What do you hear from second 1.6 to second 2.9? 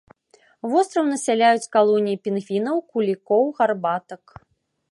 калоніі пінгвінаў,